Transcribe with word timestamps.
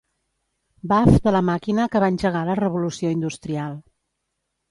Baf 0.91 1.17
de 1.25 1.33
la 1.35 1.41
màquina 1.49 1.85
que 1.95 2.01
va 2.03 2.09
engegar 2.15 2.41
la 2.49 2.57
revolució 2.61 3.13
industrial. 3.17 3.79